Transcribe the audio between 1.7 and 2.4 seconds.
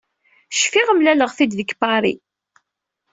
Paris.